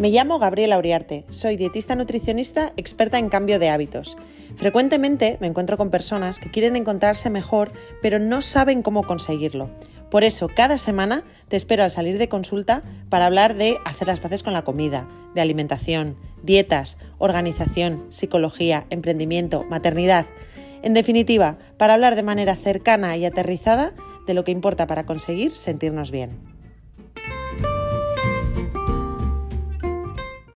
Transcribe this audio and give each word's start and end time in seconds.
Me 0.00 0.08
llamo 0.08 0.38
Gabriela 0.38 0.78
Uriarte, 0.78 1.26
soy 1.28 1.58
dietista 1.58 1.94
nutricionista 1.94 2.72
experta 2.78 3.18
en 3.18 3.28
cambio 3.28 3.58
de 3.58 3.68
hábitos. 3.68 4.16
Frecuentemente 4.56 5.36
me 5.42 5.46
encuentro 5.46 5.76
con 5.76 5.90
personas 5.90 6.38
que 6.38 6.50
quieren 6.50 6.74
encontrarse 6.74 7.28
mejor 7.28 7.70
pero 8.00 8.18
no 8.18 8.40
saben 8.40 8.80
cómo 8.80 9.02
conseguirlo. 9.02 9.68
Por 10.10 10.24
eso, 10.24 10.48
cada 10.48 10.78
semana 10.78 11.22
te 11.48 11.56
espero 11.56 11.82
al 11.82 11.90
salir 11.90 12.16
de 12.16 12.30
consulta 12.30 12.82
para 13.10 13.26
hablar 13.26 13.56
de 13.56 13.76
hacer 13.84 14.08
las 14.08 14.20
paces 14.20 14.42
con 14.42 14.54
la 14.54 14.64
comida, 14.64 15.06
de 15.34 15.42
alimentación, 15.42 16.16
dietas, 16.42 16.96
organización, 17.18 18.06
psicología, 18.08 18.86
emprendimiento, 18.88 19.66
maternidad. 19.68 20.24
En 20.80 20.94
definitiva, 20.94 21.58
para 21.76 21.92
hablar 21.92 22.16
de 22.16 22.22
manera 22.22 22.56
cercana 22.56 23.18
y 23.18 23.26
aterrizada 23.26 23.92
de 24.26 24.32
lo 24.32 24.44
que 24.44 24.50
importa 24.50 24.86
para 24.86 25.04
conseguir 25.04 25.58
sentirnos 25.58 26.10
bien. 26.10 26.49